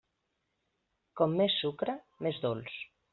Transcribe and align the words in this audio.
Com 1.21 1.35
més 1.41 1.57
sucre, 1.65 1.95
més 2.29 2.41
dolç. 2.47 2.75